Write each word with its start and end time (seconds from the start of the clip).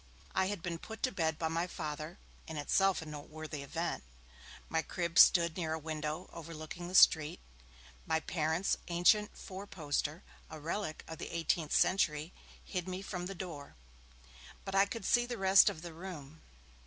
I 0.33 0.47
had 0.47 0.63
been 0.63 0.79
put 0.79 1.03
to 1.03 1.11
bed 1.11 1.37
by 1.37 1.47
my 1.47 1.67
Father, 1.67 2.17
in 2.47 2.57
itself 2.57 3.03
a 3.03 3.05
noteworthy 3.05 3.61
event. 3.61 4.03
My 4.67 4.81
crib 4.81 5.19
stood 5.19 5.55
near 5.55 5.73
a 5.73 5.77
window 5.77 6.27
overlooking 6.33 6.87
the 6.87 6.95
street; 6.95 7.39
my 8.07 8.19
parents' 8.19 8.77
ancient 8.87 9.37
four 9.37 9.67
poster, 9.67 10.23
a 10.49 10.59
relic 10.59 11.03
of 11.07 11.19
the 11.19 11.29
eighteenth 11.29 11.75
century, 11.75 12.33
hid 12.63 12.87
me 12.87 13.03
from 13.03 13.27
the 13.27 13.35
door, 13.35 13.75
but 14.65 14.73
I 14.73 14.87
could 14.87 15.05
see 15.05 15.27
the 15.27 15.37
rest 15.37 15.69
of 15.69 15.83
the 15.83 15.93
room. 15.93 16.41